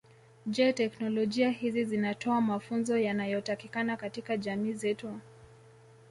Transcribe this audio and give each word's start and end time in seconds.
Je 0.47 0.71
teknolojia 0.73 1.49
hizi 1.49 1.83
zinatoa 1.85 2.41
mafunzo 2.41 2.97
yanayotakikana 2.97 3.97
katika 3.97 4.37
jamii 4.37 4.73
zetu 4.73 5.19